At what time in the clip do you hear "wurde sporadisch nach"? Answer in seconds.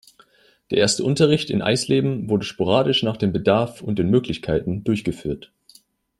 2.27-3.17